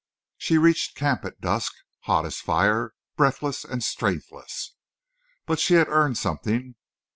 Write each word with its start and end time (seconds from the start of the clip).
She 0.39 0.57
reached 0.57 0.95
camp 0.97 1.23
at 1.25 1.39
dusk, 1.41 1.73
hot 2.05 2.25
as 2.25 2.37
fire, 2.37 2.95
breathless 3.15 3.63
and 3.63 3.83
strengthless. 3.83 4.73
But 5.45 5.59
she 5.59 5.75
had 5.75 5.89
earned 5.89 6.17
something. 6.17 6.73